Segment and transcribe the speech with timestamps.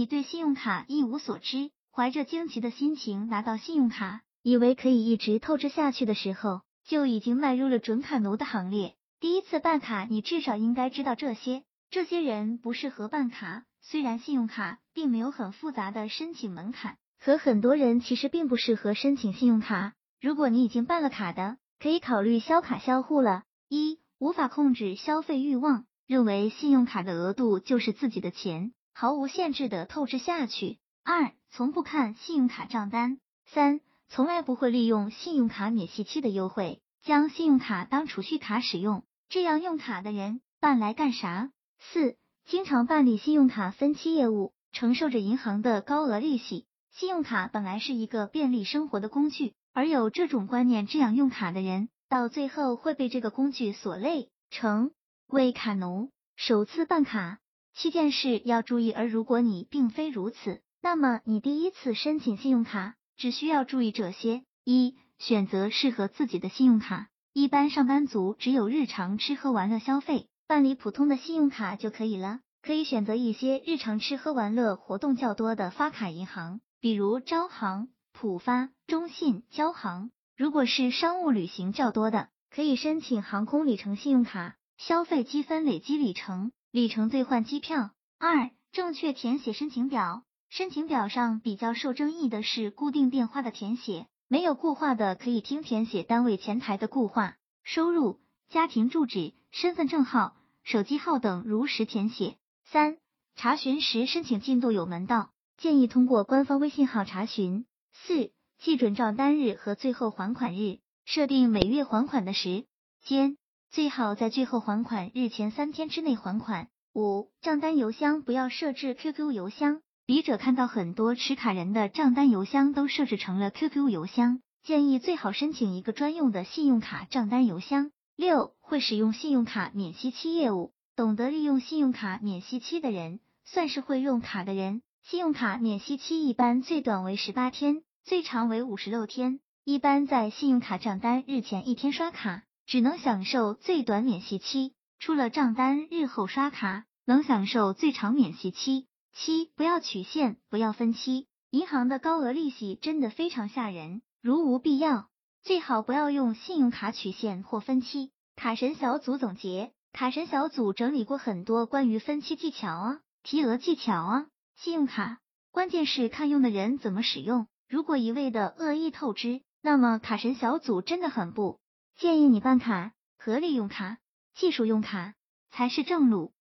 [0.00, 8.94] 你对信用卡一无所知，怀着惊奇的心情拿到信用卡，以为可以一直透支下去的时候，就已经迈入了准卡奴的行列。
[9.20, 11.64] 第一次办卡，你至少应该知道这些。
[11.90, 13.64] 这些人不适合办卡。
[13.82, 19.92] 虽然信用卡并没有很复杂的申请门槛，可很多人其实并不适合申请信用卡。
[20.18, 23.42] 如果你已经办了卡的，可以考虑销卡销户了。
[23.68, 30.76] 一、无法控制消费欲望，认为信用卡的额度就是自己的钱，毫无限制的透支下去。
[31.02, 33.18] 二、从不看信用卡账单。
[33.46, 39.02] 三、从来不会利用信用卡免息期的优惠，将信用卡当储蓄卡使用。
[39.30, 41.50] 这样用卡的人办来干啥？
[41.78, 46.66] 四、经常办理信用卡分期业务，承受着银行的高额利息。
[46.90, 49.54] 信用卡本来是一个便利生活的工具。
[49.72, 54.90] 而有这种观念，这样用卡的人，到最后会被这个工具所累，成
[55.26, 56.10] 为卡奴。
[56.36, 57.38] 首次办卡，
[57.74, 58.92] 七件事要注意。
[58.92, 67.08] 而如果你并非如此，那么你第一次申请信用卡，只需要注意这些：一、选择适合自己的信用卡。
[67.32, 72.40] 一般上班族只有日常吃喝玩乐消费，办理普通的信用卡就可以了。
[72.62, 77.88] 可以选择一些日常吃喝玩乐活动较多的发卡银行，比如招行。
[78.12, 87.90] 浦发、中信、交行，如果是商务旅行较多的，可以申请航空里程信用卡，消费积分累积里程，里程兑换机票。
[88.18, 102.36] 二、正确填写申请表，申请表上比较受争议的是固定电话的填写，没有固话的可以听填写单位前台的固话，收入、家庭住址、身份证号、手机号等如实填写。
[102.64, 102.98] 三、
[103.34, 107.66] 查询时申请进度有门道，建议通过官方微信号查询。
[107.92, 112.64] 四、记准账单日和最后还款日，设定每月还款的时
[113.02, 113.36] 间，
[113.70, 116.66] 最好在最后还款日前三天之内还款。
[116.92, 127.92] 五、账单邮箱不要设置 QQ 邮箱，笔者看到很多持卡人的账单邮箱都设置成了 QQ 邮箱，建议最好申请一个专用的信用卡账单邮箱。
[128.16, 134.82] 六、会使用信用卡免息期业务，懂得利用信用卡免息期的人，算是会用卡的人。
[135.04, 137.82] 信用卡免息期一般最短为十八天。
[138.02, 148.86] 最长为五十六天，一般在信用卡账单日前一天刷卡，只能享受最短免息期；出了账单日后刷卡，能享受最长免息期。
[149.12, 155.08] 七，不要取现，不要分期，银行的高额利息真的非常吓人，如无必要，
[155.42, 158.12] 最好不要用信用卡取现或分期。
[158.36, 165.18] 卡神小组总结，卡神小组整理过很多关于分期技巧啊，提额技巧啊，信用卡，
[165.50, 167.48] 关键是看用的人怎么使用。
[167.68, 171.58] 如果一味的恶意透支，那么卡神小组真的很不
[171.96, 173.98] 建议你办卡，合理用卡，
[174.34, 175.14] 技术用卡
[175.50, 176.32] 才是正路。